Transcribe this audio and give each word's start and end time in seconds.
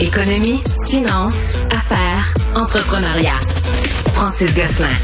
Économie, 0.00 0.60
finance, 0.86 1.58
affaires, 1.72 2.32
entrepreneuriat. 2.54 3.40
Francis 4.14 4.54
Gosselin. 4.54 4.94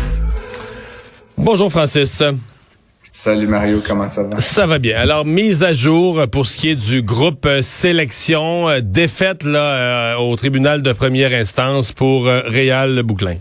Bonjour 1.36 1.68
Francis. 1.68 2.22
Salut 3.02 3.48
Mario, 3.48 3.80
comment 3.84 4.08
ça 4.08 4.22
va? 4.22 4.40
Ça 4.40 4.68
va 4.68 4.78
bien. 4.78 4.96
Alors, 4.96 5.24
mise 5.24 5.64
à 5.64 5.72
jour 5.72 6.28
pour 6.30 6.46
ce 6.46 6.56
qui 6.56 6.70
est 6.70 6.76
du 6.76 7.02
groupe 7.02 7.44
euh, 7.44 7.60
sélection, 7.60 8.68
euh, 8.68 8.80
défaite 8.82 9.42
là, 9.42 10.14
euh, 10.14 10.16
au 10.18 10.36
tribunal 10.36 10.80
de 10.80 10.92
première 10.92 11.32
instance 11.32 11.90
pour 11.90 12.26
Réal 12.26 13.02
Bouclin. 13.02 13.38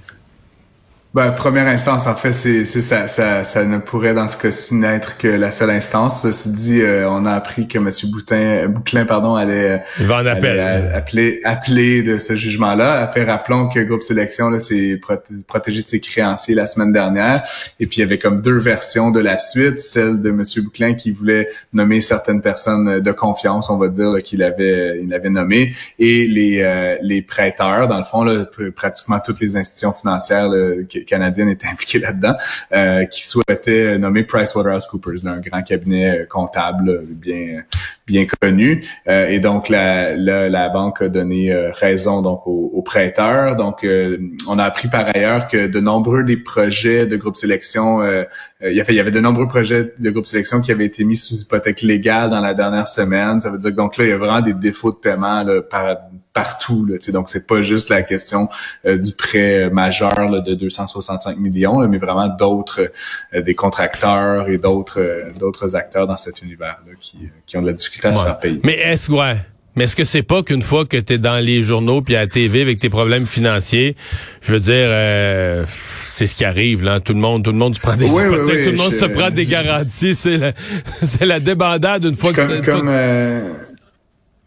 Ben, 1.14 1.30
première 1.30 1.68
instance, 1.68 2.07
en 2.07 2.16
fait, 2.16 2.32
c'est, 2.32 2.66
ça, 2.66 3.07
ça, 3.07 3.43
ça 3.43 3.63
ne 3.66 3.77
pourrait 3.77 4.16
dans 4.16 4.27
ce 4.27 4.36
cas-ci 4.36 4.73
n'être 4.73 5.16
que 5.20 5.27
la 5.27 5.52
seule 5.52 5.70
instance. 5.70 6.23
Ceci 6.23 6.50
dit, 6.50 6.82
euh, 6.82 7.07
on 7.07 7.27
a 7.27 7.34
appris 7.34 7.68
que 7.68 7.77
M. 7.77 7.91
Boutin, 8.12 8.68
Bouclin 8.68 9.05
pardon, 9.05 9.36
allait, 9.36 9.84
Il 9.99 10.07
va 10.07 10.23
en 10.23 10.26
appel. 10.26 10.59
allait 10.59 10.91
appeler, 10.91 11.39
appeler 11.44 12.02
de 12.02 12.17
ce 12.17 12.34
jugement-là. 12.34 12.99
Après, 12.99 13.23
rappelons 13.26 13.70
que 13.70 13.80
Groupe 13.81 14.02
Sélection 14.02 14.49
là, 14.49 14.58
s'est 14.58 14.99
protégé 15.45 15.84
de 15.84 15.88
ses 15.88 15.99
créanciers 15.99 16.55
la 16.55 16.66
semaine 16.66 16.91
dernière. 16.91 17.44
Et 17.80 17.86
puis, 17.86 17.98
il 17.98 18.00
y 18.00 18.03
avait 18.03 18.17
comme 18.17 18.41
deux 18.41 18.58
versions 18.58 19.11
de 19.11 19.20
la 19.20 19.38
suite. 19.38 19.81
Celle 19.81 20.20
de 20.20 20.30
M. 20.30 20.41
Bouclin 20.64 20.95
qui 20.95 21.11
voulait 21.11 21.48
nommer 21.73 22.02
certaines 22.02 22.41
personnes 22.41 23.02
de 23.02 23.11
confiance, 23.11 23.70
on 23.70 23.77
va 23.77 23.89
dire, 23.89 24.16
qu'il 24.23 24.41
avait, 24.41 25.00
il 25.03 25.14
avait 25.14 25.30
nommé. 25.30 25.73
Et 26.00 26.25
les, 26.25 26.64
euh, 26.64 26.98
les 27.03 27.22
prêteurs, 27.22 27.88
dans 27.88 28.00
le 28.00 28.03
fond, 28.03 28.23
là, 28.23 28.45
pratiquement 28.75 29.20
toutes 29.20 29.41
les 29.41 29.55
institutions 29.55 29.94
financières 29.94 30.50
là, 30.50 30.73
canadienne 31.03 31.49
est 31.49 31.66
impliquée 31.66 31.99
là-dedans, 31.99 32.35
euh, 32.71 33.05
qui 33.05 33.23
souhaitait 33.23 33.98
nommer 33.98 34.23
PricewaterhouseCoopers, 34.23 35.25
un 35.25 35.39
grand 35.39 35.61
cabinet 35.63 36.21
euh, 36.21 36.25
comptable 36.25 37.02
bien 37.07 37.63
bien 38.05 38.25
connu. 38.41 38.84
Euh, 39.08 39.30
et 39.30 39.39
donc 39.39 39.70
la, 39.70 40.16
la, 40.16 40.70
banque 40.70 41.02
a 41.02 41.08
donné 41.08 41.53
raison 41.53 42.21
donc 42.21 42.45
aux, 42.45 42.81
prêteurs. 42.81 43.55
Donc 43.55 43.88
on 44.47 44.59
a 44.59 44.63
appris 44.63 44.89
par 44.89 45.05
ailleurs 45.16 45.47
que 45.47 45.67
de 45.67 45.80
nombreux 45.80 46.25
des 46.25 46.36
projets 46.36 47.06
de 47.06 47.16
groupe 47.16 47.38
sélection, 47.38 48.03
il 48.03 48.73
y 48.73 48.81
avait 48.81 48.94
il 48.94 48.97
y 48.97 49.00
avait 49.00 49.11
de 49.11 49.22
nombreux 49.22 49.47
projets 49.47 49.94
de 49.97 50.09
groupe 50.09 50.25
sélection 50.25 50.59
qui 50.59 50.73
avaient 50.73 50.85
été 50.85 51.06
mis 51.06 51.16
sous 51.16 51.41
hypothèque 51.41 51.81
légale 51.81 52.30
dans 52.30 52.41
la 52.41 52.53
dernière 52.53 52.89
semaine. 52.89 53.39
Ça 53.39 53.50
veut 53.50 53.58
dire 53.58 53.72
que 53.72 53.75
donc 53.75 53.95
là 53.95 54.03
il 54.03 54.09
y 54.09 54.13
a 54.13 54.17
vraiment 54.17 54.41
des 54.41 54.53
défauts 54.53 54.91
de 54.91 54.97
paiement 54.97 55.44
là, 55.44 55.61
par 55.61 55.95
partout. 56.34 56.86
Là, 56.86 56.98
donc, 57.12 57.30
c'est 57.30 57.48
pas 57.48 57.62
juste 57.62 57.89
la 57.89 58.02
question 58.02 58.50
euh, 58.86 58.98
du 58.98 59.14
prêt 59.14 59.70
majeur 59.70 60.30
là, 60.30 60.40
de 60.40 60.56
265 60.56 61.38
millions, 61.38 61.88
mais 61.88 61.98
vraiment 61.98 62.28
d'autres, 62.28 62.92
euh, 63.34 63.42
des 63.42 63.56
contracteurs 63.56 64.50
et 64.50 64.58
d'autres 64.58 65.00
euh, 65.00 65.31
d'autres 65.40 65.75
acteurs 65.75 66.08
dans 66.08 66.17
cet 66.17 66.42
univers-là 66.42 66.94
qui, 67.00 67.17
qui 67.45 67.58
ont 67.58 67.62
de 67.62 67.67
la 67.67 67.73
difficulté 67.73 68.08
à 68.08 68.16
se 68.16 68.23
faire 68.23 68.40
payer. 68.40 68.59
Mais 68.64 68.73
est-ce 68.73 69.12
ouais. 69.12 69.38
Mais 69.75 69.86
est-ce 69.86 69.95
que 69.95 70.03
c'est 70.03 70.22
pas 70.22 70.44
qu'une 70.44 70.62
fois 70.62 70.86
que 70.86 70.98
tu 70.98 71.14
es 71.14 71.17
dans 71.17 71.44
les 71.44 71.64
journaux 71.64 72.03
puis 72.03 72.16
à 72.16 72.22
la 72.22 72.28
TV 72.28 72.62
avec 72.62 72.78
tes 72.78 72.90
problèmes 72.90 73.25
financiers, 73.25 73.95
je 74.42 74.53
veux 74.53 74.59
dire, 74.59 75.66
c'est 76.14 76.28
ce 76.28 76.36
qui 76.36 76.45
arrive 76.45 76.84
là. 76.84 77.00
Tout 77.00 77.14
le 77.14 77.20
monde, 77.20 77.44
tout 77.44 77.52
le 77.52 77.58
monde 77.58 77.73
se 77.73 77.80
prend 77.80 77.95
des 77.95 78.06
tout 78.06 78.14
le 78.14 78.78
monde 78.78 78.95
se 78.95 79.06
prend 79.06 79.31
des 79.31 79.47
garanties. 79.47 80.14
C'est 80.14 80.38
la, 80.38 80.53
c'est 80.84 81.25
la 81.25 81.40
débandade 81.40 82.06
une 82.06 82.14
fois 82.14 82.34
que 82.34 82.64
comme, 82.64 82.88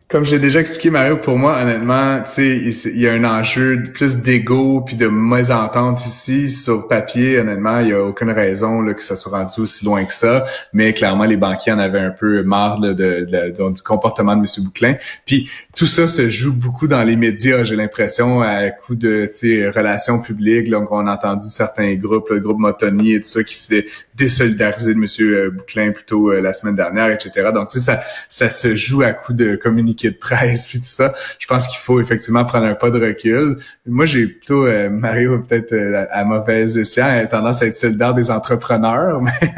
comme 0.08 0.24
je 0.24 0.30
l'ai 0.30 0.38
déjà 0.38 0.60
expliqué, 0.60 0.88
Mario, 0.88 1.16
pour 1.16 1.36
moi, 1.36 1.58
honnêtement, 1.60 2.20
tu 2.22 2.72
sais, 2.72 2.90
il 2.94 3.00
y 3.00 3.08
a 3.08 3.12
un 3.12 3.24
enjeu 3.24 3.86
plus 3.92 4.18
d'ego 4.18 4.80
puis 4.82 4.94
de 4.94 5.08
mésentente 5.08 6.06
ici. 6.06 6.48
Sur 6.48 6.86
papier, 6.86 7.40
honnêtement, 7.40 7.80
il 7.80 7.88
y 7.88 7.92
a 7.92 8.04
aucune 8.04 8.30
raison 8.30 8.82
là, 8.82 8.94
que 8.94 9.02
ça 9.02 9.16
soit 9.16 9.36
rendu 9.36 9.60
aussi 9.60 9.84
loin 9.84 10.04
que 10.04 10.12
ça. 10.12 10.44
Mais 10.72 10.94
clairement, 10.94 11.24
les 11.24 11.36
banquiers 11.36 11.72
en 11.72 11.80
avaient 11.80 11.98
un 11.98 12.12
peu 12.12 12.44
marre 12.44 12.78
de, 12.78 13.26
du 13.72 13.82
comportement 13.82 14.36
de 14.36 14.42
M. 14.42 14.64
Bouclin. 14.64 14.94
Puis 15.24 15.50
tout 15.74 15.86
ça 15.86 16.06
se 16.06 16.28
joue 16.28 16.52
beaucoup 16.52 16.86
dans 16.86 17.02
les 17.02 17.16
médias, 17.16 17.64
j'ai 17.64 17.74
l'impression, 17.74 18.42
à 18.42 18.70
coup 18.70 18.94
de 18.94 19.28
relations 19.76 20.20
publiques. 20.20 20.70
Donc, 20.70 20.92
on 20.92 21.04
a 21.08 21.14
entendu 21.14 21.48
certains 21.48 21.94
groupes, 21.94 22.28
le 22.30 22.38
groupe 22.38 22.60
Motoni 22.60 23.14
et 23.14 23.20
tout 23.20 23.28
ça, 23.28 23.42
qui 23.42 23.56
s'est 23.56 23.86
désolidarisé 24.14 24.94
de 24.94 25.00
M. 25.00 25.50
Bouclin 25.50 25.90
plutôt 25.90 26.30
euh, 26.30 26.40
la 26.40 26.52
semaine 26.52 26.76
dernière, 26.76 27.10
etc. 27.10 27.50
Donc, 27.52 27.72
ça, 27.72 28.00
ça 28.28 28.50
se 28.50 28.76
joue 28.76 29.02
à 29.02 29.12
coup 29.12 29.32
de 29.32 29.56
communication 29.56 29.95
de 29.96 30.10
presse 30.10 30.68
puis 30.68 30.78
tout 30.78 30.84
ça. 30.84 31.12
Je 31.38 31.46
pense 31.46 31.66
qu'il 31.66 31.78
faut 31.78 32.00
effectivement 32.00 32.44
prendre 32.44 32.66
un 32.66 32.74
pas 32.74 32.90
de 32.90 33.00
recul. 33.00 33.58
Moi, 33.86 34.06
j'ai 34.06 34.26
plutôt 34.26 34.66
euh, 34.66 34.88
Mario 34.90 35.38
peut-être 35.40 35.72
euh, 35.72 36.06
à, 36.10 36.24
mauvaise 36.24 36.76
escient 36.76 37.06
a 37.06 37.26
tendance 37.26 37.62
à 37.62 37.66
être 37.66 37.76
solidaire 37.76 38.14
des 38.14 38.30
entrepreneurs, 38.30 39.20
mais 39.42 39.52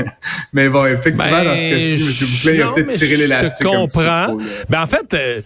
mais 0.53 0.69
bon, 0.69 0.87
effectivement 0.87 1.44
dans 1.44 1.56
ce 1.56 1.71
cas-ci, 1.71 2.47
M. 2.50 2.54
Bouclin 2.54 2.69
a 2.69 2.75
peut-être 2.75 2.99
tiré 2.99 3.16
l'élastique. 3.16 3.56
Je 3.60 3.65
comprends. 3.65 4.38
ben 4.69 4.82
en 4.82 4.87
fait. 4.87 5.15
Euh, 5.15 5.41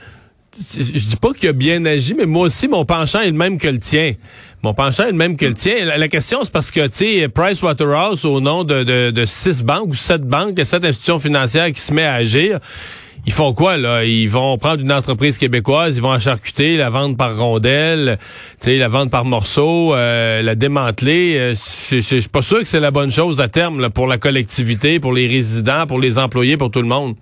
je 0.54 1.06
dis 1.06 1.16
pas 1.16 1.32
qu'il 1.32 1.48
a 1.48 1.52
bien 1.52 1.84
agi, 1.86 2.14
mais 2.14 2.26
moi 2.26 2.46
aussi, 2.46 2.68
mon 2.68 2.84
penchant 2.84 3.20
est 3.20 3.30
le 3.30 3.36
même 3.36 3.58
que 3.58 3.68
le 3.68 3.78
tien. 3.78 4.14
Mon 4.62 4.74
penchant 4.74 5.04
est 5.04 5.12
le 5.12 5.16
même 5.16 5.36
que 5.36 5.46
le 5.46 5.54
tien. 5.54 5.84
La, 5.84 6.08
question, 6.08 6.40
c'est 6.44 6.52
parce 6.52 6.70
que, 6.70 6.86
tu 6.86 7.20
sais, 7.20 7.28
Price 7.28 7.62
Waterhouse, 7.62 8.24
au 8.24 8.40
nom 8.40 8.62
de, 8.62 8.84
de, 8.84 9.10
de, 9.10 9.26
six 9.26 9.62
banques 9.62 9.88
ou 9.88 9.94
sept 9.94 10.22
banques, 10.22 10.58
sept 10.64 10.84
institutions 10.84 11.18
financières 11.18 11.72
qui 11.72 11.80
se 11.80 11.92
met 11.92 12.04
à 12.04 12.14
agir, 12.14 12.60
ils 13.24 13.32
font 13.32 13.52
quoi 13.52 13.76
là? 13.76 14.04
Ils 14.04 14.28
vont 14.28 14.58
prendre 14.58 14.80
une 14.80 14.92
entreprise 14.92 15.38
québécoise, 15.38 15.96
ils 15.96 16.02
vont 16.02 16.12
la 16.12 16.18
charcuter, 16.18 16.76
la 16.76 16.90
vendre 16.90 17.16
par 17.16 17.36
rondelle, 17.36 18.18
tu 18.60 18.70
sais, 18.70 18.78
la 18.78 18.88
vendre 18.88 19.10
par 19.10 19.24
morceaux, 19.24 19.94
euh, 19.94 20.42
la 20.42 20.54
démanteler. 20.54 21.36
Euh, 21.38 21.54
je 21.54 22.00
suis 22.00 22.28
pas 22.28 22.42
sûr 22.42 22.58
que 22.60 22.64
c'est 22.64 22.80
la 22.80 22.90
bonne 22.90 23.12
chose 23.12 23.40
à 23.40 23.48
terme 23.48 23.90
pour 23.90 24.06
la 24.06 24.18
collectivité, 24.18 24.98
pour 24.98 25.12
les 25.12 25.28
résidents, 25.28 25.86
pour 25.86 26.00
les 26.00 26.18
employés, 26.18 26.56
pour 26.56 26.70
tout 26.70 26.82
le 26.82 26.88
monde. 26.88 27.14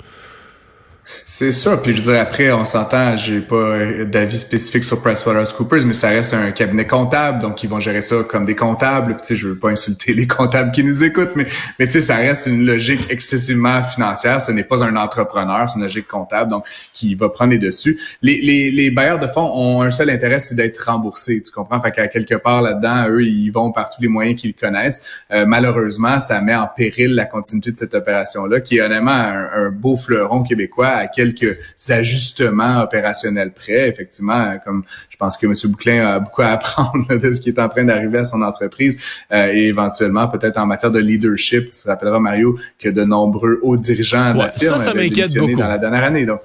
C'est 1.26 1.53
ça. 1.53 1.76
Puis 1.76 1.97
je 1.97 2.03
dirais 2.03 2.19
après, 2.19 2.50
on 2.53 2.65
s'entend, 2.65 3.16
j'ai 3.16 3.41
pas 3.41 4.04
d'avis 4.04 4.38
spécifique 4.38 4.84
sur 4.84 5.00
PricewaterhouseCoopers, 5.00 5.87
mais 5.87 5.93
ça 5.93 6.09
reste 6.09 6.34
un 6.34 6.50
cabinet 6.50 6.87
comptable, 6.87 7.41
donc 7.41 7.62
ils 7.62 7.69
vont 7.69 7.81
gérer 7.81 8.03
ça 8.03 8.16
comme 8.28 8.44
des 8.44 8.56
comptables. 8.56 9.16
tu 9.19 9.28
sais, 9.28 9.37
je 9.37 9.48
veux 9.48 9.59
pas 9.59 9.71
insulter 9.71 10.12
les 10.15 10.26
comptables 10.26 10.72
qui 10.72 10.82
nous 10.84 11.04
écoutent, 11.04 11.37
mais 11.37 11.47
mais 11.78 11.87
tu 11.87 11.93
sais, 11.93 12.00
ça 12.00 12.16
reste 12.16 12.47
une 12.47 12.66
logique 12.66 13.10
excessivement 13.10 13.82
financière. 13.82 14.41
Ce 14.41 14.53
n'est 14.53 14.65
pas 14.65 14.82
un 14.84 14.97
entrepreneur, 14.97 15.69
c'est 15.69 15.76
une 15.76 15.84
logique 15.84 16.09
comptable, 16.09 16.50
donc 16.50 16.65
qui 16.93 17.15
va 17.15 17.28
prendre 17.28 17.53
les 17.53 17.59
dessus. 17.59 18.00
Les, 18.22 18.41
les, 18.41 18.71
les 18.71 18.91
bailleurs 18.91 19.19
de 19.19 19.27
fonds 19.27 19.50
ont 19.54 19.82
un 19.82 19.91
seul 19.91 20.10
intérêt, 20.10 20.41
c'est 20.41 20.54
d'être 20.54 20.78
remboursés. 20.78 21.42
Tu 21.42 21.53
comprends? 21.53 21.81
Fait 21.81 21.92
qu'à 21.92 22.09
quelque 22.09 22.34
part 22.34 22.62
là-dedans, 22.62 23.09
eux, 23.09 23.22
ils 23.22 23.50
vont 23.50 23.72
par 23.72 23.91
tous 23.91 24.03
les 24.03 24.09
moyens 24.09 24.41
qu'ils 24.41 24.54
connaissent. 24.54 25.03
Euh, 25.31 25.47
malheureusement, 25.47 26.19
ça 26.21 26.41
met 26.41 26.54
en 26.54 26.66
péril 26.66 27.15
la 27.15 27.25
continuité 27.25 27.72
de 27.72 27.77
cette 27.77 27.94
opération-là, 27.94 28.60
qui 28.60 28.78
est 28.78 28.81
honnêtement 28.81 29.12
un 29.12 29.71
beau 29.71 29.97
fleuron 29.97 30.42
québécois 30.42 31.00
à 31.00 31.06
quelques 31.06 31.59
ajustements 31.88 32.83
opérationnels 32.83 33.53
près. 33.53 33.88
Effectivement, 33.88 34.59
comme 34.65 34.84
je 35.09 35.16
pense 35.16 35.37
que 35.37 35.47
M. 35.47 35.55
Bouclin 35.65 36.06
a 36.06 36.19
beaucoup 36.21 36.43
à 36.43 36.49
apprendre 36.49 37.06
de 37.19 37.33
ce 37.33 37.41
qui 37.41 37.50
est 37.50 37.59
en 37.59 37.69
train 37.69 37.84
d'arriver 37.84 38.19
à 38.19 38.25
son 38.25 38.43
entreprise 38.43 38.97
euh, 39.33 39.53
et 39.53 39.69
éventuellement 39.69 40.28
peut-être 40.28 40.59
en 40.59 40.66
matière 40.66 40.91
de 40.91 40.99
leadership. 40.99 41.71
Tu 41.71 41.83
te 41.83 41.89
rappelleras, 41.89 42.19
Mario, 42.19 42.59
que 42.78 42.89
de 42.89 43.05
nombreux 43.05 43.59
hauts 43.62 43.77
dirigeants 43.77 44.34
de 44.34 44.39
la 44.39 44.50
firme 44.50 44.78
ça, 44.78 44.84
ça 44.87 44.93
dans 44.93 45.69
la 45.69 45.78
dernière 45.78 46.05
année. 46.05 46.27
Donc, 46.27 46.41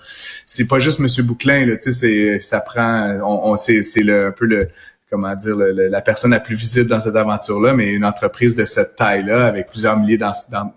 c'est 0.46 0.68
pas 0.68 0.80
juste 0.80 1.00
M. 1.00 1.26
Bouclin, 1.26 1.66
là, 1.66 1.76
tu 1.78 1.92
sais, 1.92 2.40
ça 2.42 2.60
prend, 2.60 3.18
on, 3.24 3.52
on 3.52 3.56
c'est 3.58 3.82
un 4.10 4.32
peu 4.32 4.46
le 4.46 4.70
comment 5.16 5.36
dire, 5.36 5.56
la 5.58 6.02
personne 6.02 6.32
la 6.32 6.40
plus 6.40 6.56
visible 6.56 6.90
dans 6.90 7.00
cette 7.00 7.16
aventure-là, 7.16 7.74
mais 7.74 7.92
une 7.92 8.06
entreprise 8.06 8.56
de 8.56 8.66
cette 8.66 8.96
taille-là, 8.96 9.46
avec 9.46 9.70
plusieurs 9.70 9.98
milliers 9.98 10.20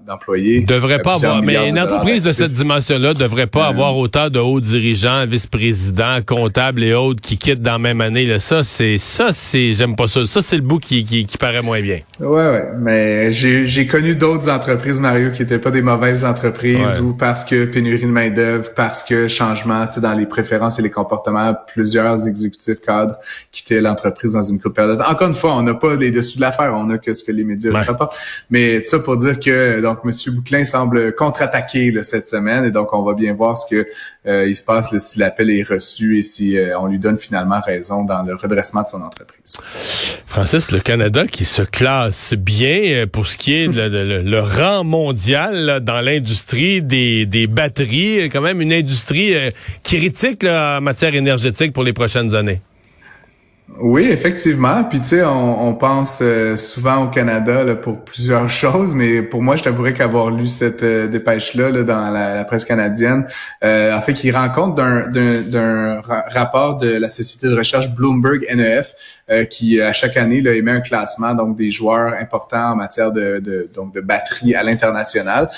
d'employés. 0.06 0.60
Devrait 0.60 1.00
pas 1.00 1.15
avoir, 1.15 1.43
mais 1.43 1.69
une 1.69 1.78
entreprise 1.78 2.22
de 2.22 2.31
cette 2.31 2.53
dimension-là 2.53 3.15
devrait 3.15 3.47
pas 3.47 3.66
euh. 3.66 3.71
avoir 3.71 3.97
autant 3.97 4.31
de 4.31 4.38
hauts 4.38 4.60
dirigeants, 4.60 5.26
vice-présidents, 5.26 6.21
comptables 6.25 6.84
et 6.84 6.94
autres 6.94 7.21
qui 7.21 7.37
quittent 7.37 7.62
dans 7.62 7.72
la 7.72 7.78
même 7.78 8.00
année. 8.00 8.26
Là. 8.26 8.38
Ça, 8.38 8.62
c'est, 8.62 8.99
ça, 8.99 9.31
c'est, 9.32 9.75
j'aime 9.75 9.97
pas 9.97 10.09
ça. 10.09 10.26
Ça, 10.26 10.41
c'est 10.41 10.56
le 10.56 10.62
bout 10.62 10.78
qui, 10.78 11.05
qui, 11.05 11.38
paraît 11.38 11.62
moins 11.62 11.81
bien. 11.81 12.00
Ouais, 12.20 12.26
ouais. 12.28 12.72
Mais 12.78 13.32
j'ai 13.32 13.87
connu 13.87 14.15
d'autres 14.15 14.49
entreprises, 14.49 15.00
Mario, 15.00 15.31
qui 15.31 15.43
étaient 15.43 15.59
pas 15.59 15.70
des 15.70 15.82
mauvaises 15.82 16.25
entreprises 16.25 17.00
ou 17.00 17.12
parce 17.12 17.44
que 17.44 17.65
pénurie 17.65 18.03
de 18.03 18.06
main 18.06 18.31
d'œuvre, 18.31 18.70
parce 18.75 19.03
que 19.03 19.26
changement, 19.26 19.87
tu 19.87 19.94
sais, 19.94 20.00
dans 20.00 20.15
les 20.15 20.26
préférences 20.26 20.78
et 20.78 20.82
les 20.82 20.91
comportements, 20.91 21.55
plusieurs 21.73 22.26
exécutifs 22.26 22.81
cadres 22.81 23.17
quittaient 23.50 23.81
l'entreprise 23.81 24.28
dans 24.33 24.43
une 24.43 24.61
courte 24.61 24.75
période 24.75 25.01
Encore 25.01 25.29
une 25.29 25.35
fois, 25.35 25.55
on 25.55 25.63
n'a 25.63 25.75
pas 25.75 25.97
les 25.97 26.11
dessus 26.11 26.37
de 26.37 26.43
l'affaire, 26.43 26.75
on 26.75 26.89
a 26.91 26.99
que 26.99 27.13
ce 27.15 27.23
que 27.25 27.33
les 27.33 27.45
médias 27.45 27.73
rapportent. 27.83 28.17
Mais 28.51 28.81
tout 28.83 28.91
ça 28.91 28.99
pour 28.99 29.17
dire 29.17 29.39
que 29.39 29.81
donc 29.81 30.01
M. 30.05 30.11
Bouclin 30.35 30.65
semble 30.65 31.15
contre-attaquer 31.15 31.93
cette 32.05 32.29
semaine 32.29 32.65
et 32.65 32.71
donc 32.71 32.93
on 32.93 33.03
va 33.03 33.15
bien 33.15 33.35
voir 33.35 33.59
ce 33.59 33.67
que 33.69 33.89
euh, 34.27 34.49
il 34.49 34.55
se 34.55 34.65
passe 34.65 34.97
si 34.99 35.19
l'appel 35.19 35.51
est 35.51 35.63
reçu 35.63 36.19
et 36.19 36.23
si 36.23 36.57
euh, 36.57 36.79
on 36.79 36.87
lui 36.87 36.99
donne 36.99 37.19
finalement 37.19 37.61
raison 37.61 38.05
dans 38.05 38.23
le 38.23 38.35
redressement 38.35 38.83
de 38.83 38.89
son 38.89 39.03
entreprise. 39.03 39.55
Francis, 40.27 40.71
le 40.71 40.81
Canada 40.81 41.27
qui 41.27 41.45
se 41.45 41.63
classe 41.63 42.35
bien 42.35 42.83
euh, 42.87 43.07
pour 43.07 43.27
ce 43.27 43.37
qui 43.37 43.55
est 43.55 43.69
de, 43.69 44.23
le, 44.23 44.41
rang 44.41 44.85
mondial 44.85 45.81
dans 45.83 46.01
l'industrie 46.01 46.83
des, 46.83 47.27
des 47.27 47.47
batteries, 47.47 48.29
quand 48.29 48.41
même 48.41 48.61
une 48.61 48.73
industrie 48.73 49.35
critique 49.83 50.45
en 50.45 50.81
matière 50.81 51.15
énergétique 51.15 51.73
pour 51.73 51.85
les 51.85 51.93
prochaines 51.93 52.35
années. 52.35 52.61
Oui, 53.76 54.05
effectivement. 54.05 54.82
Puis 54.85 55.00
tu 55.00 55.09
sais, 55.09 55.25
on, 55.25 55.75
pense 55.75 56.20
euh, 56.23 56.56
souvent 56.56 57.05
au 57.05 57.09
Canada 57.09 57.76
pour 57.76 58.03
plusieurs 58.03 58.49
choses, 58.49 58.94
mais 58.94 59.23
pour 59.23 59.43
moi, 59.43 59.56
je 59.56 59.62
t'avouerais 59.62 59.93
qu'avoir 59.93 60.31
lu 60.31 60.47
cette 60.47 60.82
euh, 60.82 61.06
dépêche-là 61.06 61.70
là, 61.70 61.82
dans 61.82 62.11
la, 62.11 62.44
presse 62.44 62.65
canadienne, 62.65 63.26
euh, 63.62 63.97
en 63.97 64.00
fait, 64.00 64.15
qu'il 64.15 64.35
rend 64.35 64.49
compte 64.49 64.76
d'un 64.76 66.00
rapport 66.00 66.79
de 66.79 66.88
la 66.88 67.09
société 67.09 67.47
de 67.47 67.56
recherche 67.56 67.91
Bloomberg 67.91 68.47
NEF 68.55 68.94
euh, 69.31 69.45
qui 69.45 69.81
à 69.81 69.93
chaque 69.93 70.17
année 70.17 70.41
là, 70.41 70.55
émet 70.55 70.73
un 70.73 70.81
classement 70.81 71.35
donc 71.35 71.57
des 71.57 71.71
joueurs 71.71 72.15
importants 72.15 72.73
en 72.73 72.77
matière 72.77 73.13
de, 73.13 73.39
de 73.39 73.69
donc 73.75 73.95
de 73.95 74.01
batterie 74.01 74.55
à 74.55 74.63
l'international. 74.63 75.51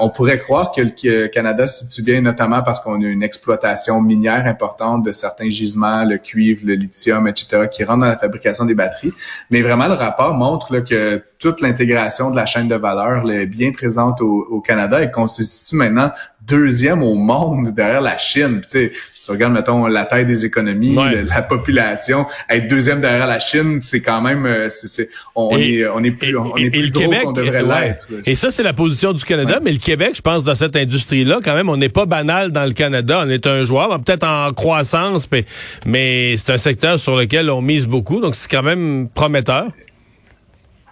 on 0.00 0.10
pourrait 0.10 0.38
croire 0.38 0.72
que 0.72 0.82
le 0.82 1.26
Canada 1.28 1.66
se 1.66 1.84
situe 1.84 2.02
bien, 2.02 2.20
notamment 2.20 2.62
parce 2.62 2.80
qu'on 2.80 3.02
a 3.02 3.06
une 3.06 3.22
exploitation 3.22 4.00
minière 4.00 4.46
importante 4.46 5.04
de 5.04 5.12
certains 5.12 5.50
gisements, 5.50 6.04
le 6.04 6.18
cuivre, 6.18 6.62
le 6.64 6.74
lithium, 6.74 7.26
etc 7.28 7.66
qui 7.66 7.84
rentrent 7.84 8.00
dans 8.00 8.06
la 8.06 8.16
fabrication 8.16 8.64
des 8.64 8.74
batteries. 8.74 9.12
Mais 9.50 9.62
vraiment, 9.62 9.88
le 9.88 9.94
rapport 9.94 10.34
montre 10.34 10.72
là, 10.72 10.80
que 10.80 11.22
toute 11.38 11.60
l'intégration 11.60 12.30
de 12.30 12.36
la 12.36 12.46
chaîne 12.46 12.68
de 12.68 12.74
valeur 12.74 13.30
est 13.30 13.46
bien 13.46 13.72
présente 13.72 14.20
au, 14.20 14.62
Canada 14.66 15.02
et 15.02 15.10
qu'on 15.10 15.28
se 15.28 15.44
situe 15.44 15.76
maintenant 15.76 16.10
deuxième 16.46 17.02
au 17.02 17.14
monde 17.14 17.74
derrière 17.74 18.00
la 18.00 18.18
Chine. 18.18 18.60
Tu 18.62 18.68
sais, 18.68 18.92
si 19.14 19.26
tu 19.26 19.30
regardes, 19.32 19.52
mettons, 19.52 19.86
la 19.86 20.04
taille 20.04 20.26
des 20.26 20.44
économies, 20.44 20.96
la, 21.28 21.42
population, 21.42 22.26
être 22.48 22.68
deuxième 22.68 23.00
derrière 23.00 23.26
la 23.26 23.40
Chine, 23.40 23.80
c'est 23.80 24.00
quand 24.00 24.20
même, 24.20 24.46
euh, 24.46 24.68
c'est, 24.68 25.08
on, 25.34 25.56
est, 25.58 25.86
on 25.86 26.02
est 26.02 26.10
plus, 26.10 26.36
on 26.36 26.56
est 26.56 26.70
plus 26.70 26.90
gros 26.90 27.10
qu'on 27.10 27.32
devrait 27.32 27.62
l'être. 27.62 28.08
Et 28.24 28.34
ça, 28.34 28.50
c'est 28.50 28.62
la 28.62 28.72
position 28.72 29.12
du 29.12 29.24
Canada, 29.24 29.60
mais 29.62 29.72
le 29.72 29.78
Québec, 29.78 30.12
je 30.16 30.22
pense, 30.22 30.42
dans 30.44 30.54
cette 30.54 30.76
industrie-là, 30.76 31.40
quand 31.42 31.54
même, 31.54 31.68
on 31.68 31.76
n'est 31.76 31.88
pas 31.88 32.06
banal 32.06 32.52
dans 32.52 32.64
le 32.64 32.72
Canada. 32.72 33.22
On 33.24 33.30
est 33.30 33.46
un 33.46 33.64
joueur, 33.64 33.88
peut-être 34.00 34.26
en 34.26 34.52
croissance, 34.52 35.28
mais, 35.30 35.44
mais 35.84 36.36
c'est 36.36 36.52
un 36.52 36.58
secteur 36.58 36.98
sur 36.98 37.16
lequel 37.16 37.50
on 37.50 37.62
mise 37.62 37.86
beaucoup, 37.86 38.20
donc 38.20 38.34
c'est 38.34 38.50
quand 38.50 38.62
même 38.62 39.08
prometteur. 39.12 39.66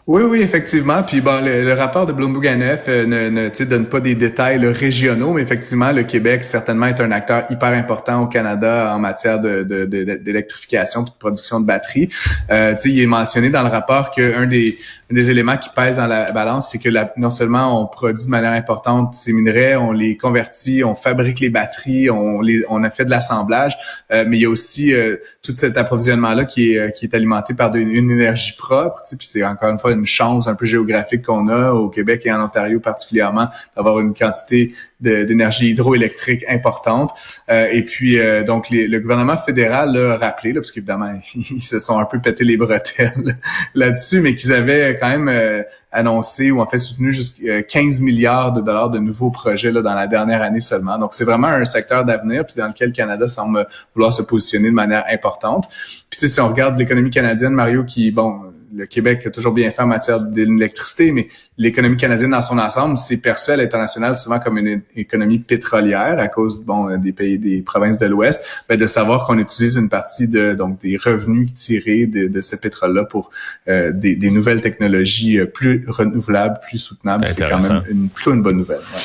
Oui, 0.07 0.23
oui, 0.23 0.43
effectivement. 0.43 1.03
Puis 1.03 1.23
bon, 1.23 1.43
le, 1.43 1.73
rapport 1.73 2.05
de 2.05 2.13
Bloomberg 2.13 2.45
NF 2.45 2.85
euh, 2.89 3.07
ne, 3.07 3.31
ne 3.31 3.65
donne 3.65 3.87
pas 3.87 4.01
des 4.01 4.15
détails 4.15 4.67
régionaux, 4.67 5.33
mais 5.33 5.41
effectivement, 5.41 5.93
le 5.93 6.03
Québec 6.03 6.45
certainement 6.45 6.87
est 6.87 7.01
un 7.01 7.11
acteur 7.11 7.45
hyper 7.49 7.71
important 7.71 8.23
au 8.23 8.27
Canada 8.27 8.93
en 8.95 8.99
matière 8.99 9.41
de, 9.41 9.63
d'électrification 9.63 11.01
de, 11.01 11.07
de, 11.07 11.11
de 11.11 11.19
production 11.19 11.59
de 11.59 11.65
batteries. 11.65 12.11
Euh, 12.51 12.75
il 12.85 13.01
est 13.01 13.07
mentionné 13.07 13.49
dans 13.49 13.63
le 13.63 13.71
rapport 13.71 14.11
qu'un 14.11 14.47
des 14.47 14.77
des 15.15 15.31
éléments 15.31 15.57
qui 15.57 15.71
pèsent 15.71 15.97
dans 15.97 16.07
la 16.07 16.33
balance, 16.33 16.71
c'est 16.71 16.79
que 16.79 16.89
non 17.17 17.31
seulement 17.31 17.81
on 17.81 17.87
produit 17.87 18.25
de 18.25 18.31
manière 18.31 18.53
importante 18.53 19.15
ces 19.15 19.33
minerais, 19.33 19.77
on 19.77 19.93
les 19.93 20.17
convertit, 20.17 20.85
on 20.85 20.95
fabrique 20.95 21.41
les 21.41 21.51
batteries, 21.51 22.11
on, 22.11 22.41
les, 22.41 22.65
on 22.69 22.83
a 22.85 22.91
fait 22.91 23.05
de 23.05 23.11
l'assemblage, 23.11 23.77
euh, 24.13 24.25
mais 24.27 24.39
il 24.39 24.43
y 24.43 24.45
a 24.47 24.51
aussi 24.51 24.93
euh, 24.93 25.17
tout 25.43 25.55
cet 25.57 25.77
approvisionnement-là 25.77 26.45
qui 26.45 26.73
est, 26.73 26.79
euh, 26.79 26.91
qui 26.91 27.07
est 27.07 27.15
alimenté 27.15 27.55
par 27.55 27.75
une 27.77 27.91
énergie 27.91 28.55
propre. 28.57 29.03
Tu 29.05 29.11
sais, 29.11 29.17
puis 29.17 29.27
c'est 29.27 29.45
encore 29.45 29.71
une 29.71 29.79
fois 29.79 29.93
une 29.93 30.07
chance 30.07 30.49
un 30.49 30.55
peu 30.55 30.67
géographique 30.67 31.23
qu'on 31.23 31.49
a 31.49 31.73
au 31.73 31.89
Québec 31.89 32.23
et 32.25 32.33
en 32.33 32.43
Ontario 32.43 32.81
particulièrement 32.81 33.49
d'avoir 33.77 34.01
une 34.01 34.15
quantité 34.15 34.75
d'énergie 35.01 35.71
hydroélectrique 35.71 36.45
importante. 36.49 37.13
et 37.51 37.85
puis 37.85 38.19
donc 38.47 38.71
le 38.71 38.99
gouvernement 38.99 39.37
fédéral 39.37 39.93
l'a 39.93 40.17
rappelé, 40.17 40.55
là, 40.55 40.61
parce 40.61 40.71
qu'évidemment 40.71 41.13
ils 41.35 41.63
se 41.63 41.79
sont 41.79 41.99
un 41.99 42.07
peu 42.07 42.21
pété 42.21 42.43
les 42.45 42.57
bretelles 42.57 43.37
là-dessus, 43.75 44.21
mais 44.21 44.35
qu'ils 44.35 44.53
avaient 44.53 44.97
quand 45.05 45.19
même 45.19 45.29
euh, 45.29 45.63
annoncé 45.93 46.51
ou 46.51 46.61
en 46.61 46.67
fait 46.67 46.79
soutenu 46.79 47.13
jusqu'à 47.13 47.63
15 47.63 48.01
euh, 48.01 48.05
milliards 48.05 48.53
de 48.53 48.61
dollars 48.61 48.91
de 48.91 48.99
nouveaux 48.99 49.31
projets 49.31 49.71
là, 49.71 49.83
dans 49.83 49.95
la 49.95 50.07
dernière 50.07 50.43
année 50.43 50.61
seulement. 50.61 50.99
Donc 50.99 51.15
c'est 51.15 51.25
vraiment 51.25 51.49
un 51.49 51.65
secteur 51.65 52.05
d'avenir 52.05 52.45
puis 52.47 52.57
dans 52.57 52.69
lequel 52.69 52.89
le 52.89 52.95
Canada 52.95 53.29
semble 53.29 53.67
vouloir 53.95 54.13
se 54.13 54.23
positionner 54.23 54.71
de 54.71 54.75
manière 54.75 55.05
importante. 55.11 55.69
Puis 56.11 56.29
si 56.29 56.41
on 56.41 56.49
regarde 56.49 56.79
l'économie 56.79 57.11
canadienne, 57.11 57.53
Mario, 57.53 57.85
qui 57.85 58.11
bon 58.11 58.54
le 58.77 58.87
Québec 58.87 59.27
a 59.27 59.31
toujours 59.31 59.53
bien 59.53 59.71
fait 59.71 59.83
en 59.83 59.87
matière 59.87 60.21
d'électricité, 60.21 61.13
mais 61.13 61.29
l'économie 61.59 61.97
canadienne 61.97 62.31
dans 62.31 62.43
son 62.43 62.59
ensemble 62.59 62.97
s'est 62.97 63.19
perçue 63.19 63.53
à 63.53 63.57
l'international 63.57 64.17
souvent 64.17 64.41
comme 64.41 64.59
une 64.59 64.83
économie 64.97 65.39
pétrolière 65.39 66.19
à 66.19 66.29
cause 66.29 66.63
bon 66.63 66.97
des 66.99 67.13
pays 67.13 67.39
des 67.39 67.63
provinces 67.63 67.99
de 67.99 68.07
l'Ouest. 68.07 68.41
Ben, 68.69 68.79
de 68.79 68.87
savoir 68.87 69.25
qu'on 69.25 69.39
utilise 69.39 69.77
une 69.77 69.89
partie 69.89 70.29
de 70.29 70.55
donc 70.55 70.81
des 70.81 70.97
revenus 70.97 71.53
tirés 71.55 72.07
de, 72.07 72.29
de 72.29 72.41
ce 72.41 72.57
pétrole-là 72.57 73.05
pour 73.05 73.31
euh, 73.69 73.93
des, 73.93 74.17
des, 74.17 74.31
nouvelles 74.31 74.61
technologies 74.61 75.39
euh, 75.39 75.47
plus 75.47 75.85
renouvelables, 75.89 76.61
plus 76.69 76.79
soutenables, 76.79 77.27
c'est 77.27 77.49
quand 77.49 77.61
même 77.61 77.83
une, 77.91 78.09
plutôt 78.09 78.33
une 78.33 78.43
bonne 78.43 78.57
nouvelle. 78.57 78.79
Ouais. 78.79 79.01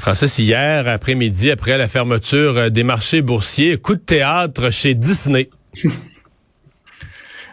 Francis, 0.00 0.38
hier 0.38 0.86
après-midi, 0.86 1.50
après 1.50 1.78
la 1.78 1.88
fermeture 1.88 2.56
euh, 2.56 2.68
des 2.70 2.84
marchés 2.84 3.22
boursiers, 3.22 3.76
coup 3.76 3.94
de 3.94 4.00
théâtre 4.00 4.70
chez 4.70 4.94
Disney. 4.94 5.50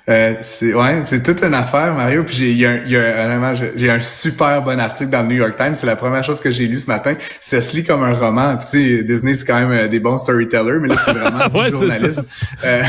Euh, 0.10 0.36
c'est 0.42 0.74
ouais, 0.74 1.04
c'est 1.06 1.24
toute 1.24 1.42
une 1.44 1.54
affaire, 1.54 1.94
Mario. 1.94 2.24
Puis 2.24 2.36
j'ai 2.36 2.52
il 2.52 2.58
y 2.58 2.66
a, 2.66 2.84
y 2.84 2.98
a 2.98 3.54
j'ai 3.76 3.90
un 3.90 4.02
super 4.02 4.62
bon 4.62 4.78
article 4.80 5.10
dans 5.10 5.22
le 5.22 5.30
New 5.30 5.36
York 5.36 5.56
Times. 5.56 5.76
C'est 5.76 5.88
la 5.88 5.96
première 5.96 6.24
chose 6.24 6.42
que 6.42 6.52
j'ai 6.52 6.68
lu 6.68 6.78
ce 6.78 6.88
matin. 6.88 7.16
Ça 7.40 7.62
se 7.62 7.74
lit 7.74 7.86
comme 7.86 8.04
un 8.04 8.14
roman. 8.14 8.58
Puis 8.58 8.68
tu 8.70 8.98
sais, 8.98 9.04
Disney 9.04 9.34
c'est 9.34 9.46
quand 9.46 9.60
même 9.60 9.72
euh, 9.72 9.88
des 9.88 10.02
bons 10.02 10.18
storytellers, 10.18 10.80
mais 10.82 10.90
là 10.90 10.96
c'est 11.04 11.14
vraiment 11.14 11.48
du 11.70 11.70
journalisme. 11.72 12.26
Euh, 12.66 12.84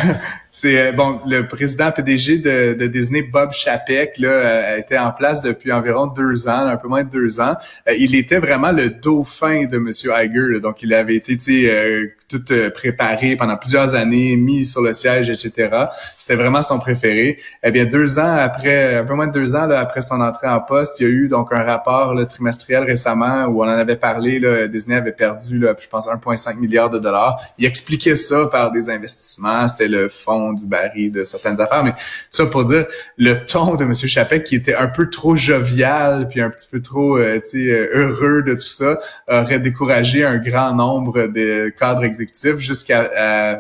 c'est 0.57 0.79
euh, 0.79 0.93
bon, 0.93 1.21
le 1.27 1.49
président 1.49 1.91
PDG 1.91 2.39
de, 2.39 2.75
de, 2.75 2.87
Disney, 2.87 3.23
Bob 3.23 3.51
Chapek, 3.51 4.19
là, 4.19 4.29
euh, 4.29 4.77
était 4.79 4.97
en 4.97 5.11
place 5.11 5.43
depuis 5.43 5.73
environ 5.73 6.07
deux 6.07 6.47
ans, 6.47 6.69
un 6.69 6.77
peu 6.77 6.87
moins 6.87 7.03
de 7.03 7.11
deux 7.11 7.41
ans. 7.41 7.57
Euh, 7.89 7.95
il 7.99 8.15
était 8.15 8.39
vraiment 8.39 8.71
le 8.71 8.89
dauphin 8.89 9.65
de 9.65 9.79
Monsieur 9.79 10.13
Iger, 10.17 10.61
donc 10.61 10.81
il 10.81 10.95
avait 10.95 11.17
été, 11.17 12.15
tout 12.29 12.45
préparé 12.75 13.37
pendant 13.37 13.57
plusieurs 13.57 13.97
années, 13.97 14.37
mis 14.37 14.65
sur 14.65 14.81
le 14.81 14.93
siège, 14.93 15.29
etc. 15.29 15.87
C'était 16.17 16.37
vraiment 16.37 16.63
son 16.63 16.79
préféré. 16.79 17.39
Eh 17.63 17.71
bien, 17.73 17.85
deux 17.85 18.19
ans 18.21 18.35
après, 18.39 18.97
un 18.97 19.05
peu 19.05 19.15
moins 19.15 19.27
de 19.27 19.33
deux 19.33 19.57
ans 19.57 19.67
là, 19.67 19.81
après 19.81 20.03
son 20.03 20.21
entrée 20.21 20.49
en 20.49 20.61
poste, 20.61 21.01
il 21.01 21.03
y 21.03 21.07
a 21.07 21.11
eu 21.11 21.29
donc 21.29 21.53
un 21.53 21.63
rapport 21.63 22.15
là, 22.15 22.25
trimestriel 22.27 22.85
récemment 22.85 23.45
où 23.47 23.63
on 23.63 23.67
en 23.67 23.77
avait 23.77 23.97
parlé. 23.97 24.39
Là, 24.39 24.69
Disney 24.69 24.97
avait 24.97 25.13
perdu, 25.13 25.59
là, 25.59 25.75
je 25.79 25.87
pense, 25.89 26.09
1,5 26.09 26.57
milliard 26.59 26.91
de 26.91 26.99
dollars. 26.99 27.41
Il 27.59 27.67
expliquait 27.67 28.17
ça 28.17 28.47
par 28.47 28.71
des 28.71 28.89
investissements. 28.89 29.69
C'était 29.69 29.89
le 29.89 30.09
fonds 30.09 30.44
du 30.53 30.67
baril 30.67 31.13
de 31.13 31.25
certaines 31.25 31.61
affaires, 31.61 31.85
mais 31.85 31.95
ça 32.31 32.47
pour 32.47 32.65
dire 32.65 32.87
le 33.17 33.35
ton 33.45 33.75
de 33.77 33.85
M. 33.85 33.95
Chapek 33.95 34.45
qui 34.45 34.57
était 34.57 34.75
un 34.75 34.89
peu 34.89 35.11
trop 35.11 35.37
jovial 35.37 36.29
puis 36.29 36.41
un 36.41 36.51
petit 36.51 36.69
peu 36.71 36.81
trop 36.81 37.19
euh, 37.19 37.41
euh, 37.55 37.89
heureux 37.95 38.43
de 38.43 38.55
tout 38.55 38.61
ça 38.61 38.99
aurait 39.29 39.61
découragé 39.61 40.25
un 40.25 40.39
grand 40.39 40.75
nombre 40.75 41.27
de 41.27 41.69
cadres 41.71 42.05
exécutifs 42.05 42.59
jusqu'à 42.59 43.11
euh, 43.17 43.57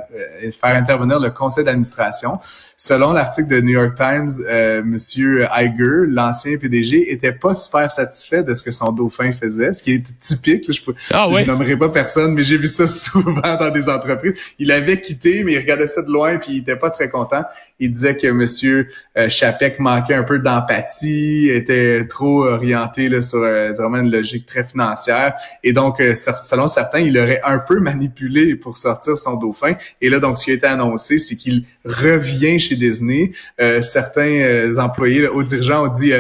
faire 0.50 0.76
intervenir 0.76 1.20
le 1.20 1.30
conseil 1.30 1.64
d'administration. 1.64 2.38
Selon 2.76 3.12
l'article 3.12 3.48
de 3.48 3.60
New 3.60 3.72
York 3.72 3.94
Times, 3.96 4.30
euh, 4.48 4.82
Monsieur 4.84 5.46
Iger, 5.54 6.06
l'ancien 6.08 6.56
PDG, 6.56 7.12
était 7.12 7.32
pas 7.32 7.54
super 7.54 7.90
satisfait 7.90 8.42
de 8.42 8.52
ce 8.54 8.62
que 8.62 8.70
son 8.70 8.92
dauphin 8.92 9.32
faisait, 9.32 9.74
ce 9.74 9.82
qui 9.82 9.92
est 9.92 10.20
typique. 10.20 10.70
je, 10.72 10.80
ah, 11.10 11.28
je 11.30 11.50
nommerai 11.50 11.76
pas 11.76 11.88
personne, 11.88 12.34
mais 12.34 12.42
j'ai 12.42 12.58
vu 12.58 12.66
ça 12.66 12.86
souvent 12.86 13.56
dans 13.58 13.70
des 13.70 13.88
entreprises. 13.88 14.34
Il 14.58 14.72
avait 14.72 15.00
quitté, 15.00 15.44
mais 15.44 15.52
il 15.52 15.58
regardait 15.58 15.86
ça 15.86 16.02
de 16.02 16.10
loin 16.10 16.36
puis 16.38 16.54
il 16.54 16.58
était 16.58 16.73
pas 16.76 16.90
très 16.90 17.08
content. 17.08 17.42
Il 17.78 17.92
disait 17.92 18.16
que 18.16 18.28
Monsieur 18.28 18.88
euh, 19.16 19.28
Chapek 19.28 19.78
manquait 19.78 20.14
un 20.14 20.22
peu 20.22 20.38
d'empathie, 20.38 21.50
était 21.50 22.06
trop 22.06 22.44
orienté 22.44 23.08
là, 23.08 23.22
sur 23.22 23.42
euh, 23.42 23.72
vraiment 23.72 23.98
une 23.98 24.10
logique 24.10 24.46
très 24.46 24.64
financière. 24.64 25.34
Et 25.62 25.72
donc, 25.72 26.00
euh, 26.00 26.14
selon 26.14 26.66
certains, 26.66 27.00
il 27.00 27.18
aurait 27.18 27.40
un 27.44 27.58
peu 27.58 27.80
manipulé 27.80 28.54
pour 28.56 28.76
sortir 28.76 29.16
son 29.18 29.36
dauphin. 29.36 29.74
Et 30.00 30.08
là, 30.08 30.20
donc, 30.20 30.38
ce 30.38 30.44
qui 30.44 30.50
a 30.50 30.54
été 30.54 30.66
annoncé, 30.66 31.18
c'est 31.18 31.36
qu'il 31.36 31.64
revient 31.84 32.58
chez 32.58 32.76
Disney. 32.76 33.32
Euh, 33.60 33.82
certains 33.82 34.76
employés, 34.78 35.26
hauts 35.28 35.42
dirigeants 35.42 35.86
ont 35.86 35.88
dit 35.88 36.12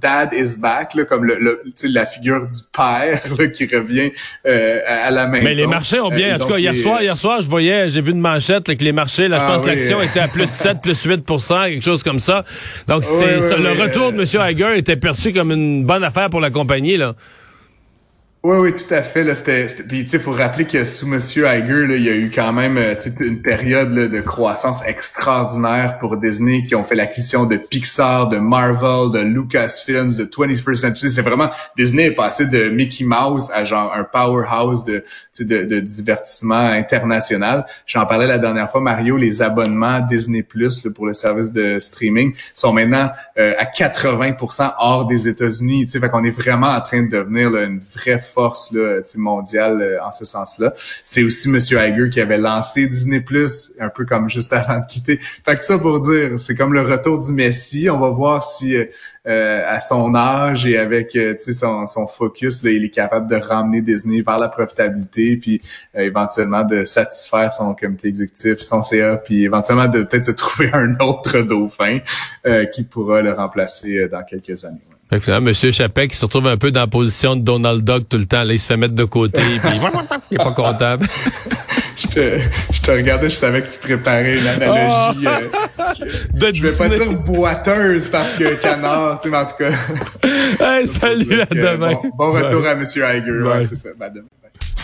Dad 0.00 0.32
is 0.32 0.56
back, 0.56 0.94
là, 0.94 1.04
comme 1.04 1.24
le, 1.24 1.62
la 1.84 2.06
figure 2.06 2.46
du 2.46 2.58
père 2.72 3.22
qui 3.54 3.66
revient 3.66 4.10
à 4.44 5.10
la 5.10 5.26
maison. 5.26 5.44
Mais 5.44 5.54
les 5.54 5.66
marchés 5.66 6.00
ont 6.00 6.10
bien, 6.10 6.36
en 6.36 6.38
tout 6.38 6.48
cas, 6.48 6.58
hier 6.58 6.76
soir, 6.76 7.02
hier 7.02 7.16
soir, 7.16 7.42
je 7.42 7.48
voyais, 7.48 7.88
j'ai 7.88 8.00
vu 8.00 8.12
une 8.12 8.20
manchette 8.20 8.76
que 8.76 8.84
les 8.84 8.92
marchés, 8.92 9.28
là, 9.28 9.38
je 9.38 9.42
ah 9.44 9.52
pense 9.52 9.62
que 9.62 9.68
l'action 9.68 10.00
était 10.02 10.20
à 10.20 10.28
plus 10.28 10.48
7, 10.48 10.80
plus 10.82 11.06
8% 11.06 11.70
quelque 11.70 11.84
chose 11.84 12.02
comme 12.02 12.20
ça. 12.20 12.44
Donc, 12.86 13.04
c'est 13.04 13.38
le 13.58 13.72
retour 13.72 14.12
de 14.12 14.18
M. 14.18 14.50
Iger 14.50 14.78
était 14.78 14.96
perçu 14.96 15.32
comme 15.32 15.52
une 15.52 15.84
bonne 15.84 16.04
affaire 16.04 16.30
pour 16.30 16.40
la 16.40 16.50
compagnie, 16.50 16.96
là. 16.96 17.14
Oui, 18.50 18.56
oui, 18.56 18.72
tout 18.74 18.94
à 18.94 19.02
fait. 19.02 19.24
Là, 19.24 19.34
c'était, 19.34 19.66
puis 19.86 20.04
tu 20.04 20.08
sais, 20.08 20.18
faut 20.18 20.32
rappeler 20.32 20.64
que 20.64 20.86
sous 20.86 21.06
Monsieur 21.06 21.46
Iger, 21.46 21.86
là, 21.86 21.96
il 21.96 22.02
y 22.02 22.08
a 22.08 22.14
eu 22.14 22.30
quand 22.34 22.54
même 22.54 22.78
euh, 22.78 22.94
une 23.20 23.42
période 23.42 23.92
là, 23.94 24.08
de 24.08 24.20
croissance 24.22 24.80
extraordinaire 24.86 25.98
pour 25.98 26.16
Disney, 26.16 26.64
qui 26.64 26.74
ont 26.74 26.82
fait 26.82 26.94
l'acquisition 26.94 27.44
de 27.44 27.58
Pixar, 27.58 28.30
de 28.30 28.38
Marvel, 28.38 29.12
de 29.12 29.18
Lucasfilms, 29.18 30.14
de 30.14 30.24
21st 30.24 30.74
Century. 30.76 31.10
C'est 31.10 31.20
vraiment 31.20 31.50
Disney 31.76 32.04
est 32.04 32.14
passé 32.14 32.46
de 32.46 32.70
Mickey 32.70 33.04
Mouse 33.04 33.50
à 33.52 33.66
genre 33.66 33.92
un 33.94 34.04
powerhouse 34.04 34.82
de, 34.82 35.04
de, 35.40 35.64
de 35.64 35.80
divertissement 35.80 36.54
international. 36.70 37.66
J'en 37.84 38.06
parlais 38.06 38.26
la 38.26 38.38
dernière 38.38 38.70
fois, 38.70 38.80
Mario. 38.80 39.18
Les 39.18 39.42
abonnements 39.42 40.00
Disney 40.00 40.42
Plus 40.42 40.88
pour 40.94 41.04
le 41.04 41.12
service 41.12 41.52
de 41.52 41.80
streaming 41.80 42.32
sont 42.54 42.72
maintenant 42.72 43.10
euh, 43.38 43.52
à 43.58 43.66
80% 43.66 44.72
hors 44.78 45.04
des 45.04 45.28
États-Unis. 45.28 45.84
Tu 45.84 45.92
sais, 45.92 46.00
fait 46.00 46.08
qu'on 46.08 46.24
est 46.24 46.30
vraiment 46.30 46.68
en 46.68 46.80
train 46.80 47.02
de 47.02 47.10
devenir 47.10 47.50
là, 47.50 47.64
une 47.64 47.80
vraie 47.80 48.18
force 48.38 48.72
mondiale 49.16 49.98
en 50.04 50.12
ce 50.12 50.24
sens-là. 50.24 50.72
C'est 51.04 51.24
aussi 51.24 51.48
Monsieur 51.48 51.78
Iger 51.80 52.08
qui 52.08 52.20
avait 52.20 52.38
lancé 52.38 52.86
Disney 52.86 53.24
un 53.80 53.88
peu 53.88 54.04
comme 54.04 54.30
juste 54.30 54.52
avant 54.52 54.78
de 54.78 54.86
quitter. 54.86 55.18
Fait 55.44 55.56
que 55.56 55.64
ça 55.64 55.76
pour 55.78 56.00
dire, 56.00 56.38
c'est 56.38 56.54
comme 56.54 56.72
le 56.72 56.82
retour 56.82 57.18
du 57.18 57.32
Messi. 57.32 57.90
On 57.90 57.98
va 57.98 58.10
voir 58.10 58.44
si 58.44 58.76
euh, 59.28 59.62
à 59.66 59.80
son 59.80 60.14
âge 60.14 60.64
et 60.64 60.78
avec 60.78 61.14
euh, 61.14 61.34
son, 61.38 61.86
son 61.86 62.06
focus, 62.06 62.62
là, 62.62 62.70
il 62.70 62.84
est 62.84 62.90
capable 62.90 63.28
de 63.28 63.36
ramener 63.36 63.82
Disney 63.82 64.22
vers 64.22 64.38
la 64.38 64.48
profitabilité, 64.48 65.36
puis 65.36 65.60
euh, 65.96 66.00
éventuellement 66.00 66.64
de 66.64 66.84
satisfaire 66.84 67.52
son 67.52 67.74
comité 67.74 68.08
exécutif, 68.08 68.60
son 68.60 68.82
CA, 68.82 69.18
puis 69.18 69.44
éventuellement 69.44 69.88
de 69.88 70.04
peut-être 70.04 70.24
se 70.24 70.30
trouver 70.30 70.70
un 70.72 70.94
autre 71.00 71.42
dauphin 71.42 71.98
qui 72.72 72.84
pourra 72.84 73.20
le 73.20 73.34
remplacer 73.34 74.08
dans 74.08 74.22
quelques 74.22 74.64
années. 74.64 74.80
Fait 75.10 75.40
Monsieur 75.40 75.72
Chapek 75.72 76.10
qui 76.10 76.16
se 76.16 76.24
retrouve 76.24 76.48
un 76.48 76.58
peu 76.58 76.70
dans 76.70 76.80
la 76.80 76.86
position 76.86 77.34
de 77.34 77.40
Donald 77.40 77.82
Duck 77.82 78.08
tout 78.08 78.18
le 78.18 78.26
temps. 78.26 78.44
Là, 78.44 78.52
il 78.52 78.60
se 78.60 78.66
fait 78.66 78.76
mettre 78.76 78.94
de 78.94 79.04
côté, 79.04 79.40
puis 79.62 79.70
il 80.30 80.34
est 80.34 80.38
pas 80.38 80.52
comptable. 80.52 81.06
je, 81.96 82.06
te, 82.08 82.38
je 82.72 82.80
te 82.80 82.90
regardais, 82.90 83.30
je 83.30 83.34
savais 83.34 83.62
que 83.62 83.70
tu 83.70 83.78
préparais 83.78 84.38
une 84.38 84.46
analogie. 84.46 85.26
Oh! 85.26 85.94
de 86.34 86.52
je 86.54 86.62
vais 86.62 86.88
pas 86.88 86.96
dire 86.96 87.12
boiteuse 87.14 88.08
parce 88.10 88.34
que 88.34 88.60
canard, 88.60 89.20
tu 89.20 89.28
sais, 89.28 89.30
mais 89.30 89.38
en 89.38 89.46
tout 89.46 89.56
cas. 89.56 89.70
Hey, 90.60 90.86
salut, 90.86 91.40
à 91.40 91.46
demain. 91.46 91.94
bon, 91.94 92.10
bon, 92.14 92.32
retour 92.32 92.66
à 92.66 92.74
Monsieur 92.74 93.04
Iger. 93.04 93.42
Ouais, 93.42 93.62
c'est 93.62 93.76
ça. 93.76 93.88
Ben, 93.98 94.10
demain. 94.14 94.26